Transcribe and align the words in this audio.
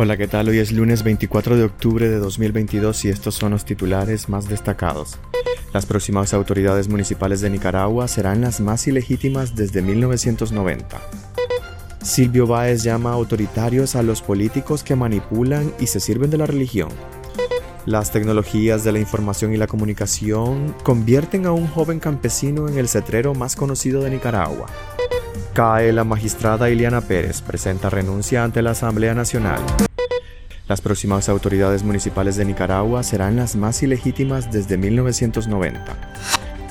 Hola, 0.00 0.16
¿qué 0.16 0.28
tal? 0.28 0.48
Hoy 0.48 0.60
es 0.60 0.70
lunes 0.70 1.02
24 1.02 1.56
de 1.56 1.64
octubre 1.64 2.08
de 2.08 2.18
2022 2.18 3.04
y 3.04 3.08
estos 3.08 3.34
son 3.34 3.50
los 3.50 3.64
titulares 3.64 4.28
más 4.28 4.48
destacados. 4.48 5.18
Las 5.74 5.86
próximas 5.86 6.32
autoridades 6.34 6.86
municipales 6.88 7.40
de 7.40 7.50
Nicaragua 7.50 8.06
serán 8.06 8.40
las 8.40 8.60
más 8.60 8.86
ilegítimas 8.86 9.56
desde 9.56 9.82
1990. 9.82 11.00
Silvio 12.00 12.46
Báez 12.46 12.84
llama 12.84 13.10
autoritarios 13.10 13.96
a 13.96 14.04
los 14.04 14.22
políticos 14.22 14.84
que 14.84 14.94
manipulan 14.94 15.72
y 15.80 15.88
se 15.88 15.98
sirven 15.98 16.30
de 16.30 16.38
la 16.38 16.46
religión. 16.46 16.90
Las 17.84 18.12
tecnologías 18.12 18.84
de 18.84 18.92
la 18.92 19.00
información 19.00 19.52
y 19.52 19.56
la 19.56 19.66
comunicación 19.66 20.76
convierten 20.84 21.44
a 21.44 21.50
un 21.50 21.66
joven 21.66 21.98
campesino 21.98 22.68
en 22.68 22.78
el 22.78 22.88
cetrero 22.88 23.34
más 23.34 23.56
conocido 23.56 24.04
de 24.04 24.10
Nicaragua. 24.10 24.66
Cae 25.54 25.92
la 25.92 26.04
magistrada 26.04 26.70
Iliana 26.70 27.00
Pérez, 27.00 27.42
presenta 27.42 27.90
renuncia 27.90 28.44
ante 28.44 28.62
la 28.62 28.70
Asamblea 28.70 29.12
Nacional. 29.12 29.60
Las 30.68 30.82
próximas 30.82 31.30
autoridades 31.30 31.82
municipales 31.82 32.36
de 32.36 32.44
Nicaragua 32.44 33.02
serán 33.02 33.36
las 33.36 33.56
más 33.56 33.82
ilegítimas 33.82 34.52
desde 34.52 34.76
1990. 34.76 35.96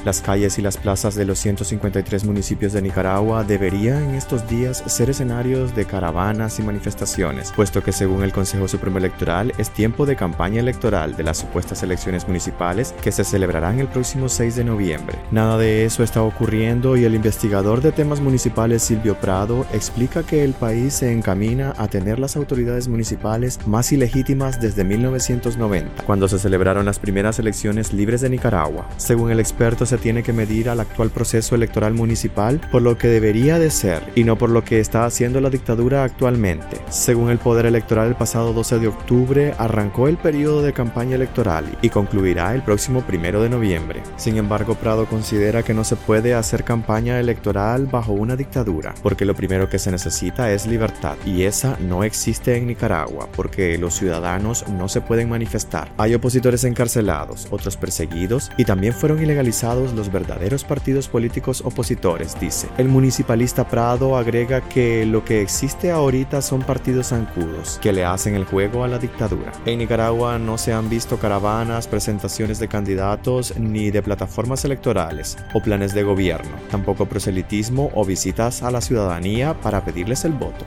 Las 0.06 0.22
calles 0.22 0.58
y 0.58 0.62
las 0.62 0.78
plazas 0.78 1.16
de 1.16 1.26
los 1.26 1.40
153 1.40 2.24
municipios 2.24 2.74
de 2.74 2.82
Nicaragua 2.82 3.44
deberían 3.44 4.10
en 4.10 4.16
estos 4.16 4.48
días 4.48 4.84
ser 4.86 5.10
escenarios 5.10 5.76
de 5.76 5.86
caravanas 5.86 6.60
y 6.60 6.64
manifestaciones, 6.64 7.52
puesto 7.56 7.84
que 7.84 7.92
según 7.92 8.24
el 8.24 8.32
Consejo 8.32 8.68
Supremo 8.68 9.00
Electoral 9.00 9.54
es 9.58 9.70
tiempo 9.70 10.06
de 10.06 10.16
campaña 10.16 10.60
electoral 10.60 11.16
de 11.16 11.24
las 11.24 11.38
supuestas 11.38 11.84
elecciones 11.84 12.28
municipales 12.28 12.94
que 13.02 13.12
se 13.12 13.24
celebrarán 13.24 13.80
el 13.80 13.88
próximo 13.88 14.30
6 14.30 14.56
de 14.56 14.64
noviembre. 14.64 15.18
Nada 15.32 15.58
de 15.58 15.86
eso 15.86 16.04
está 16.04 16.22
ocurriendo 16.22 16.96
y 16.96 17.04
el 17.04 17.16
investigador 17.16 17.82
de 17.82 17.92
temas 17.92 18.22
municipales 18.22 18.84
Silvio 18.84 19.16
Prado 19.20 19.66
explica 19.74 20.24
que 20.24 20.44
el 20.44 20.54
país 20.54 20.94
se 20.94 21.12
encamina 21.12 21.74
a 21.78 21.88
tener 21.88 22.20
las 22.20 22.36
autoridades 22.36 22.88
municipales 22.88 23.60
más 23.66 23.92
ilegítimas 23.92 24.62
desde 24.62 24.84
1990, 24.84 26.04
cuando 26.04 26.28
se 26.28 26.40
celebraron 26.40 26.86
las 26.86 27.00
primeras 27.00 27.40
elecciones 27.40 27.94
libres 27.94 28.22
de 28.22 28.30
Nicaragua. 28.30 28.88
Según 28.98 29.32
el 29.32 29.40
experto, 29.40 29.86
tiene 29.98 30.24
que 30.24 30.34
medir 30.34 30.70
al 30.70 30.80
actual 30.80 31.10
proceso 31.10 31.56
electoral 31.56 31.94
municipal 31.94 32.62
por 32.72 32.82
lo 32.82 32.98
que 32.98 33.08
debería 33.08 33.60
de 33.60 33.70
ser 33.70 34.04
y 34.16 34.24
no 34.24 34.38
por 34.38 34.50
lo 34.50 34.64
que 34.64 34.80
está 34.80 35.06
haciendo 35.06 35.42
la 35.42 35.50
dictadura 35.50 36.04
actualmente. 36.04 36.78
Según 36.90 37.30
el 37.30 37.38
Poder 37.38 37.66
Electoral, 37.66 38.08
el 38.10 38.16
pasado 38.16 38.54
12 38.54 38.80
de 38.80 38.88
octubre 38.88 39.54
arrancó 39.58 40.08
el 40.08 40.18
periodo 40.18 40.62
de 40.62 40.74
campaña 40.74 41.16
electoral 41.16 41.66
y 41.82 41.90
concluirá 41.90 42.54
el 42.56 42.64
próximo 42.64 43.04
1 43.08 43.42
de 43.42 43.50
noviembre. 43.50 44.04
Sin 44.18 44.38
embargo, 44.38 44.76
Prado 44.76 45.06
considera 45.06 45.64
que 45.64 45.74
no 45.74 45.84
se 45.84 45.96
puede 45.96 46.34
hacer 46.34 46.64
campaña 46.64 47.20
electoral 47.20 47.86
bajo 47.86 48.14
una 48.14 48.36
dictadura, 48.36 48.94
porque 49.02 49.26
lo 49.26 49.36
primero 49.36 49.70
que 49.70 49.80
se 49.80 49.92
necesita 49.92 50.52
es 50.52 50.66
libertad 50.66 51.16
y 51.26 51.44
esa 51.44 51.78
no 51.80 52.04
existe 52.04 52.56
en 52.56 52.68
Nicaragua 52.68 53.30
porque 53.36 53.78
los 53.78 53.96
ciudadanos 53.96 54.68
no 54.68 54.90
se 54.90 55.02
pueden 55.02 55.30
manifestar. 55.30 55.92
Hay 55.98 56.14
opositores 56.14 56.64
encarcelados, 56.64 57.48
otros 57.52 57.78
perseguidos 57.78 58.52
y 58.58 58.66
también 58.66 58.94
fueron 58.94 59.22
ilegalizados 59.22 59.77
los 59.80 60.12
verdaderos 60.12 60.64
partidos 60.64 61.08
políticos 61.08 61.62
opositores, 61.66 62.40
dice. 62.40 62.68
El 62.78 62.88
municipalista 62.88 63.68
Prado 63.68 64.18
agrega 64.18 64.62
que 64.62 65.06
lo 65.06 65.24
que 65.24 65.42
existe 65.42 65.92
ahorita 65.92 66.42
son 66.42 66.62
partidos 66.62 67.08
zancudos, 67.08 67.80
que 67.82 67.94
le 67.94 68.06
hacen 68.06 68.36
el 68.36 68.46
juego 68.46 68.84
a 68.84 68.88
la 68.88 69.00
dictadura. 69.00 69.52
En 69.66 69.80
Nicaragua 69.80 70.40
no 70.40 70.58
se 70.58 70.74
han 70.74 70.90
visto 70.90 71.18
caravanas, 71.18 71.88
presentaciones 71.88 72.60
de 72.60 72.68
candidatos, 72.68 73.58
ni 73.58 73.92
de 73.92 74.02
plataformas 74.02 74.66
electorales 74.66 75.38
o 75.54 75.62
planes 75.62 75.94
de 75.94 76.04
gobierno, 76.04 76.52
tampoco 76.72 77.06
proselitismo 77.06 77.92
o 77.94 78.06
visitas 78.06 78.64
a 78.64 78.72
la 78.72 78.82
ciudadanía 78.82 79.60
para 79.62 79.84
pedirles 79.84 80.26
el 80.26 80.34
voto. 80.34 80.66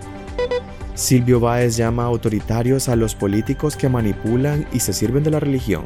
Silvio 0.95 1.41
Báez 1.41 1.77
llama 1.77 2.05
autoritarios 2.05 2.91
a 2.91 2.97
los 2.97 3.14
políticos 3.14 3.74
que 3.74 3.89
manipulan 3.89 4.67
y 4.70 4.80
se 4.80 4.92
sirven 4.92 5.24
de 5.24 5.30
la 5.30 5.40
religión. 5.40 5.83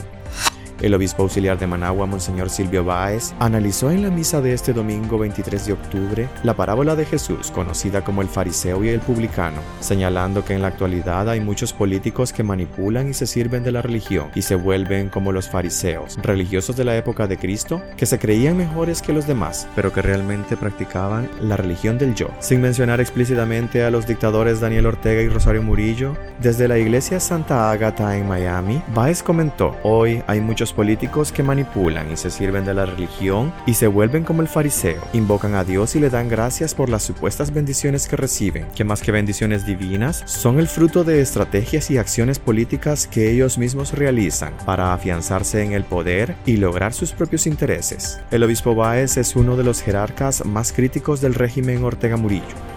El 0.80 0.94
obispo 0.94 1.22
auxiliar 1.22 1.58
de 1.58 1.66
Managua, 1.66 2.06
Monseñor 2.06 2.50
Silvio 2.50 2.84
Báez, 2.84 3.32
analizó 3.38 3.90
en 3.90 4.02
la 4.02 4.10
misa 4.10 4.40
de 4.40 4.52
este 4.52 4.72
domingo 4.72 5.18
23 5.18 5.66
de 5.66 5.72
octubre 5.72 6.28
la 6.42 6.54
parábola 6.54 6.96
de 6.96 7.04
Jesús, 7.04 7.50
conocida 7.50 8.02
como 8.02 8.22
el 8.22 8.28
fariseo 8.28 8.82
y 8.84 8.88
el 8.88 9.00
publicano, 9.00 9.60
señalando 9.80 10.44
que 10.44 10.54
en 10.54 10.62
la 10.62 10.68
actualidad 10.68 11.28
hay 11.28 11.40
muchos 11.40 11.72
políticos 11.72 12.32
que 12.32 12.42
manipulan 12.42 13.08
y 13.08 13.14
se 13.14 13.26
sirven 13.26 13.62
de 13.62 13.72
la 13.72 13.82
religión 13.82 14.30
y 14.34 14.42
se 14.42 14.56
vuelven 14.56 15.08
como 15.08 15.32
los 15.32 15.48
fariseos, 15.48 16.18
religiosos 16.22 16.76
de 16.76 16.84
la 16.84 16.96
época 16.96 17.26
de 17.26 17.38
Cristo, 17.38 17.80
que 17.96 18.06
se 18.06 18.18
creían 18.18 18.56
mejores 18.56 19.00
que 19.00 19.12
los 19.12 19.26
demás, 19.26 19.68
pero 19.76 19.92
que 19.92 20.02
realmente 20.02 20.56
practicaban 20.56 21.30
la 21.40 21.56
religión 21.56 21.98
del 21.98 22.14
yo. 22.14 22.28
Sin 22.40 22.60
mencionar 22.60 23.00
explícitamente 23.00 23.84
a 23.84 23.90
los 23.90 24.06
dictadores 24.06 24.60
Daniel 24.60 24.86
Ortega 24.86 25.22
y 25.22 25.28
Rosario 25.28 25.62
Murillo, 25.62 26.16
desde 26.40 26.68
la 26.68 26.78
iglesia 26.78 27.20
Santa 27.20 27.70
Ágata 27.70 28.16
en 28.16 28.28
Miami, 28.28 28.82
Báez 28.94 29.22
comentó, 29.22 29.76
hoy 29.82 30.22
hay 30.26 30.40
muchos 30.40 30.63
políticos 30.72 31.32
que 31.32 31.42
manipulan 31.42 32.10
y 32.10 32.16
se 32.16 32.30
sirven 32.30 32.64
de 32.64 32.74
la 32.74 32.86
religión 32.86 33.52
y 33.66 33.74
se 33.74 33.86
vuelven 33.86 34.24
como 34.24 34.42
el 34.42 34.48
fariseo, 34.48 35.02
invocan 35.12 35.54
a 35.54 35.64
Dios 35.64 35.96
y 35.96 36.00
le 36.00 36.10
dan 36.10 36.28
gracias 36.28 36.74
por 36.74 36.88
las 36.88 37.02
supuestas 37.02 37.52
bendiciones 37.52 38.08
que 38.08 38.16
reciben, 38.16 38.66
que 38.74 38.84
más 38.84 39.02
que 39.02 39.12
bendiciones 39.12 39.66
divinas, 39.66 40.22
son 40.26 40.58
el 40.58 40.68
fruto 40.68 41.04
de 41.04 41.20
estrategias 41.20 41.90
y 41.90 41.98
acciones 41.98 42.38
políticas 42.38 43.06
que 43.06 43.30
ellos 43.30 43.58
mismos 43.58 43.92
realizan 43.92 44.54
para 44.64 44.92
afianzarse 44.92 45.62
en 45.62 45.72
el 45.72 45.84
poder 45.84 46.36
y 46.46 46.56
lograr 46.56 46.92
sus 46.92 47.12
propios 47.12 47.46
intereses. 47.46 48.20
El 48.30 48.42
obispo 48.42 48.74
Báez 48.74 49.16
es 49.16 49.36
uno 49.36 49.56
de 49.56 49.64
los 49.64 49.82
jerarcas 49.82 50.44
más 50.44 50.72
críticos 50.72 51.20
del 51.20 51.34
régimen 51.34 51.84
Ortega 51.84 52.16
Murillo. 52.16 52.73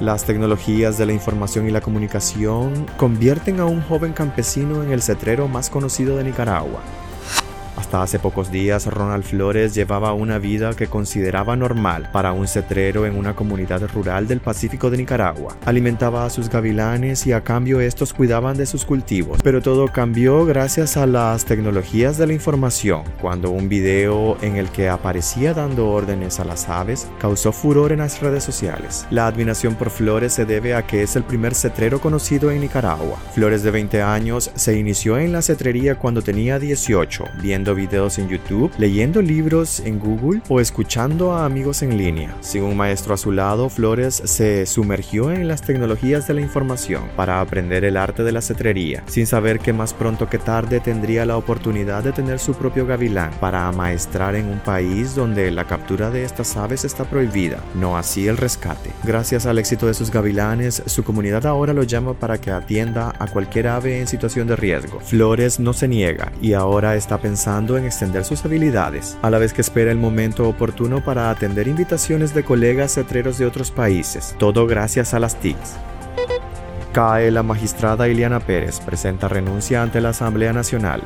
Las 0.00 0.22
tecnologías 0.22 0.96
de 0.96 1.06
la 1.06 1.12
información 1.12 1.66
y 1.66 1.72
la 1.72 1.80
comunicación 1.80 2.86
convierten 2.96 3.58
a 3.58 3.64
un 3.64 3.82
joven 3.82 4.12
campesino 4.12 4.84
en 4.84 4.92
el 4.92 5.02
cetrero 5.02 5.48
más 5.48 5.70
conocido 5.70 6.16
de 6.16 6.22
Nicaragua. 6.22 6.80
Hasta 7.88 8.02
hace 8.02 8.18
pocos 8.18 8.52
días, 8.52 8.84
Ronald 8.84 9.24
Flores 9.24 9.74
llevaba 9.74 10.12
una 10.12 10.38
vida 10.38 10.74
que 10.74 10.88
consideraba 10.88 11.56
normal 11.56 12.10
para 12.12 12.32
un 12.32 12.46
cetrero 12.46 13.06
en 13.06 13.16
una 13.16 13.34
comunidad 13.34 13.80
rural 13.94 14.28
del 14.28 14.40
Pacífico 14.40 14.90
de 14.90 14.98
Nicaragua. 14.98 15.56
Alimentaba 15.64 16.26
a 16.26 16.28
sus 16.28 16.50
gavilanes 16.50 17.26
y 17.26 17.32
a 17.32 17.42
cambio 17.42 17.80
estos 17.80 18.12
cuidaban 18.12 18.58
de 18.58 18.66
sus 18.66 18.84
cultivos. 18.84 19.40
Pero 19.42 19.62
todo 19.62 19.88
cambió 19.88 20.44
gracias 20.44 20.98
a 20.98 21.06
las 21.06 21.46
tecnologías 21.46 22.18
de 22.18 22.26
la 22.26 22.34
información, 22.34 23.04
cuando 23.22 23.48
un 23.52 23.70
video 23.70 24.36
en 24.42 24.56
el 24.56 24.68
que 24.68 24.90
aparecía 24.90 25.54
dando 25.54 25.88
órdenes 25.88 26.40
a 26.40 26.44
las 26.44 26.68
aves 26.68 27.08
causó 27.18 27.52
furor 27.52 27.92
en 27.92 28.00
las 28.00 28.20
redes 28.20 28.44
sociales. 28.44 29.06
La 29.10 29.26
admiración 29.26 29.76
por 29.76 29.88
Flores 29.88 30.34
se 30.34 30.44
debe 30.44 30.74
a 30.74 30.86
que 30.86 31.02
es 31.02 31.16
el 31.16 31.22
primer 31.22 31.54
cetrero 31.54 32.02
conocido 32.02 32.50
en 32.50 32.60
Nicaragua. 32.60 33.16
Flores 33.32 33.62
de 33.62 33.70
20 33.70 34.02
años 34.02 34.50
se 34.56 34.78
inició 34.78 35.16
en 35.16 35.32
la 35.32 35.40
cetrería 35.40 35.94
cuando 35.94 36.20
tenía 36.20 36.58
18, 36.58 37.24
viendo 37.40 37.77
videos 37.78 38.18
en 38.18 38.28
YouTube, 38.28 38.72
leyendo 38.76 39.22
libros 39.22 39.78
en 39.80 40.00
Google 40.00 40.42
o 40.48 40.60
escuchando 40.60 41.32
a 41.32 41.44
amigos 41.44 41.82
en 41.82 41.96
línea. 41.96 42.36
Sin 42.40 42.64
un 42.64 42.76
maestro 42.76 43.14
a 43.14 43.16
su 43.16 43.30
lado, 43.30 43.68
Flores 43.68 44.20
se 44.24 44.66
sumergió 44.66 45.30
en 45.30 45.46
las 45.46 45.62
tecnologías 45.62 46.26
de 46.26 46.34
la 46.34 46.40
información 46.40 47.04
para 47.14 47.40
aprender 47.40 47.84
el 47.84 47.96
arte 47.96 48.24
de 48.24 48.32
la 48.32 48.42
cetrería, 48.42 49.04
sin 49.06 49.26
saber 49.26 49.60
que 49.60 49.72
más 49.72 49.94
pronto 49.94 50.28
que 50.28 50.38
tarde 50.38 50.80
tendría 50.80 51.24
la 51.24 51.36
oportunidad 51.36 52.02
de 52.02 52.12
tener 52.12 52.40
su 52.40 52.54
propio 52.54 52.84
gavilán 52.84 53.30
para 53.40 53.68
amaestrar 53.68 54.34
en 54.34 54.46
un 54.46 54.58
país 54.58 55.14
donde 55.14 55.50
la 55.52 55.64
captura 55.64 56.10
de 56.10 56.24
estas 56.24 56.56
aves 56.56 56.84
está 56.84 57.04
prohibida, 57.04 57.62
no 57.74 57.96
así 57.96 58.26
el 58.26 58.36
rescate. 58.36 58.90
Gracias 59.04 59.46
al 59.46 59.58
éxito 59.58 59.86
de 59.86 59.94
sus 59.94 60.10
gavilanes, 60.10 60.82
su 60.86 61.04
comunidad 61.04 61.46
ahora 61.46 61.72
lo 61.72 61.84
llama 61.84 62.14
para 62.14 62.38
que 62.38 62.50
atienda 62.50 63.14
a 63.18 63.26
cualquier 63.28 63.68
ave 63.68 64.00
en 64.00 64.08
situación 64.08 64.48
de 64.48 64.56
riesgo. 64.56 64.98
Flores 65.00 65.60
no 65.60 65.72
se 65.72 65.86
niega 65.86 66.32
y 66.40 66.54
ahora 66.54 66.96
está 66.96 67.18
pensando 67.18 67.67
en 67.76 67.84
extender 67.84 68.24
sus 68.24 68.44
habilidades, 68.44 69.18
a 69.20 69.30
la 69.30 69.38
vez 69.38 69.52
que 69.52 69.60
espera 69.60 69.90
el 69.90 69.98
momento 69.98 70.48
oportuno 70.48 71.04
para 71.04 71.28
atender 71.28 71.68
invitaciones 71.68 72.32
de 72.34 72.44
colegas 72.44 72.94
cetreros 72.94 73.36
de 73.36 73.46
otros 73.46 73.70
países, 73.70 74.34
todo 74.38 74.66
gracias 74.66 75.12
a 75.12 75.18
las 75.18 75.36
TICs. 75.36 75.76
Cae 76.92 77.30
la 77.30 77.42
magistrada 77.42 78.08
Iliana 78.08 78.40
Pérez, 78.40 78.80
presenta 78.80 79.28
renuncia 79.28 79.82
ante 79.82 80.00
la 80.00 80.10
Asamblea 80.10 80.52
Nacional. 80.52 81.02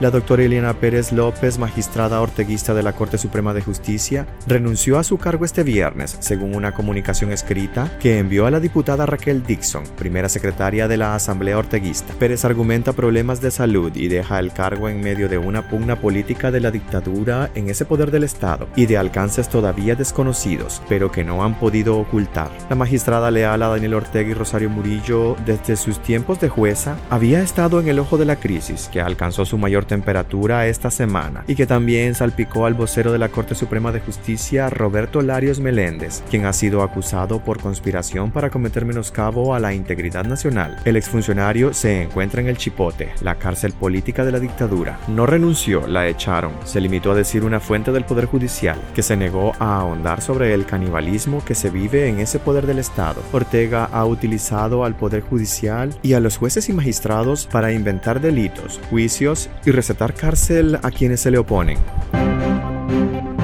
La 0.00 0.12
doctora 0.12 0.44
Eliana 0.44 0.74
Pérez 0.74 1.10
López, 1.10 1.58
magistrada 1.58 2.20
orteguista 2.20 2.72
de 2.72 2.84
la 2.84 2.92
Corte 2.92 3.18
Suprema 3.18 3.52
de 3.52 3.62
Justicia, 3.62 4.28
renunció 4.46 4.96
a 4.96 5.02
su 5.02 5.18
cargo 5.18 5.44
este 5.44 5.64
viernes, 5.64 6.16
según 6.20 6.54
una 6.54 6.70
comunicación 6.70 7.32
escrita 7.32 7.98
que 7.98 8.20
envió 8.20 8.46
a 8.46 8.52
la 8.52 8.60
diputada 8.60 9.06
Raquel 9.06 9.42
Dixon, 9.42 9.82
primera 9.96 10.28
secretaria 10.28 10.86
de 10.86 10.98
la 10.98 11.16
Asamblea 11.16 11.58
Orteguista. 11.58 12.14
Pérez 12.14 12.44
argumenta 12.44 12.92
problemas 12.92 13.40
de 13.40 13.50
salud 13.50 13.90
y 13.96 14.06
deja 14.06 14.38
el 14.38 14.52
cargo 14.52 14.88
en 14.88 15.00
medio 15.00 15.28
de 15.28 15.38
una 15.38 15.68
pugna 15.68 15.96
política 15.96 16.52
de 16.52 16.60
la 16.60 16.70
dictadura 16.70 17.50
en 17.56 17.68
ese 17.68 17.84
poder 17.84 18.12
del 18.12 18.22
Estado 18.22 18.68
y 18.76 18.86
de 18.86 18.98
alcances 18.98 19.48
todavía 19.48 19.96
desconocidos, 19.96 20.80
pero 20.88 21.10
que 21.10 21.24
no 21.24 21.42
han 21.42 21.58
podido 21.58 21.98
ocultar. 21.98 22.52
La 22.70 22.76
magistrada 22.76 23.32
leal 23.32 23.64
a 23.64 23.68
Daniel 23.70 23.94
Ortega 23.94 24.30
y 24.30 24.34
Rosario 24.34 24.70
Murillo, 24.70 25.34
desde 25.44 25.74
sus 25.74 26.00
tiempos 26.00 26.38
de 26.38 26.48
jueza, 26.48 26.96
había 27.10 27.42
estado 27.42 27.80
en 27.80 27.88
el 27.88 27.98
ojo 27.98 28.16
de 28.16 28.26
la 28.26 28.36
crisis 28.36 28.88
que 28.92 29.00
alcanzó 29.00 29.44
su 29.44 29.58
mayor 29.58 29.87
temperatura 29.88 30.68
esta 30.68 30.92
semana 30.92 31.42
y 31.48 31.56
que 31.56 31.66
también 31.66 32.14
salpicó 32.14 32.66
al 32.66 32.74
vocero 32.74 33.10
de 33.10 33.18
la 33.18 33.30
Corte 33.30 33.56
Suprema 33.56 33.90
de 33.90 33.98
Justicia, 33.98 34.70
Roberto 34.70 35.20
Larios 35.22 35.58
Meléndez, 35.58 36.22
quien 36.30 36.46
ha 36.46 36.52
sido 36.52 36.82
acusado 36.82 37.40
por 37.40 37.60
conspiración 37.60 38.30
para 38.30 38.50
cometer 38.50 38.84
menoscabo 38.84 39.54
a 39.54 39.58
la 39.58 39.74
integridad 39.74 40.24
nacional. 40.24 40.76
El 40.84 40.96
exfuncionario 40.96 41.74
se 41.74 42.02
encuentra 42.02 42.40
en 42.40 42.46
el 42.46 42.56
Chipote, 42.58 43.10
la 43.22 43.34
cárcel 43.34 43.72
política 43.72 44.24
de 44.24 44.32
la 44.32 44.38
dictadura. 44.38 44.98
No 45.08 45.26
renunció, 45.26 45.86
la 45.86 46.06
echaron. 46.06 46.52
Se 46.64 46.80
limitó 46.80 47.12
a 47.12 47.16
decir 47.16 47.42
una 47.42 47.58
fuente 47.58 47.90
del 47.90 48.04
Poder 48.04 48.26
Judicial, 48.26 48.78
que 48.94 49.02
se 49.02 49.16
negó 49.16 49.52
a 49.58 49.80
ahondar 49.80 50.20
sobre 50.20 50.54
el 50.54 50.66
canibalismo 50.66 51.44
que 51.44 51.54
se 51.54 51.70
vive 51.70 52.08
en 52.08 52.20
ese 52.20 52.38
poder 52.38 52.66
del 52.66 52.78
Estado. 52.78 53.22
Ortega 53.32 53.88
ha 53.90 54.04
utilizado 54.04 54.84
al 54.84 54.94
Poder 54.94 55.22
Judicial 55.22 55.94
y 56.02 56.12
a 56.12 56.20
los 56.20 56.36
jueces 56.36 56.68
y 56.68 56.72
magistrados 56.72 57.46
para 57.46 57.72
inventar 57.72 58.20
delitos, 58.20 58.80
juicios 58.90 59.48
y 59.64 59.70
recetar 59.78 60.12
cárcel 60.12 60.76
a 60.82 60.90
quienes 60.90 61.20
se 61.20 61.30
le 61.30 61.38
oponen. 61.38 61.78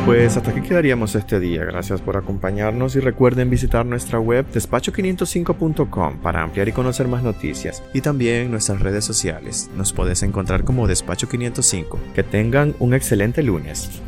Pues 0.04 0.36
hasta 0.36 0.50
aquí 0.50 0.62
quedaríamos 0.62 1.14
este 1.14 1.38
día. 1.38 1.64
Gracias 1.64 2.00
por 2.00 2.16
acompañarnos 2.16 2.96
y 2.96 3.00
recuerden 3.00 3.50
visitar 3.50 3.86
nuestra 3.86 4.19
web 4.19 4.44
despacho505.com 4.52 6.19
para 6.19 6.42
ampliar 6.42 6.69
y 6.69 6.72
conocer 6.72 7.06
más 7.06 7.22
noticias 7.22 7.84
y 7.94 8.00
también 8.00 8.50
nuestras 8.50 8.81
redes 8.81 9.04
sociales. 9.04 9.70
Nos 9.76 9.92
puedes 9.92 10.25
encontrar 10.25 10.64
como 10.64 10.88
Despacho505. 10.88 11.98
Que 12.14 12.25
tengan 12.25 12.75
un 12.80 12.94
excelente 12.94 13.44
lunes. 13.44 14.02